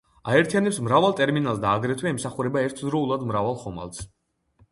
[0.35, 4.01] აერთიანებს მრავალ ტერმინალს და აგრეთვე ემსახურება ერთდროულად მრავალ ხომალდს.